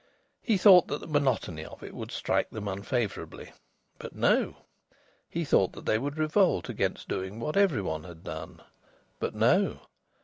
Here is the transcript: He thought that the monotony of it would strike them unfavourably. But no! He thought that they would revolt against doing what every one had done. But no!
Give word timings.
He 0.41 0.57
thought 0.57 0.87
that 0.87 0.99
the 0.99 1.05
monotony 1.07 1.63
of 1.63 1.83
it 1.83 1.93
would 1.93 2.09
strike 2.11 2.49
them 2.49 2.67
unfavourably. 2.67 3.51
But 3.99 4.15
no! 4.15 4.55
He 5.29 5.45
thought 5.45 5.73
that 5.73 5.85
they 5.85 5.99
would 5.99 6.17
revolt 6.17 6.69
against 6.69 7.07
doing 7.07 7.39
what 7.39 7.55
every 7.55 7.83
one 7.83 8.03
had 8.03 8.23
done. 8.23 8.63
But 9.19 9.35
no! 9.35 9.81